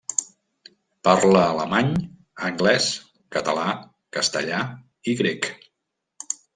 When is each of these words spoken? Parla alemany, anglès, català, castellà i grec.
Parla 1.07 1.43
alemany, 1.49 1.91
anglès, 2.49 2.89
català, 3.39 3.69
castellà 4.19 4.67
i 5.15 5.19
grec. 5.25 5.55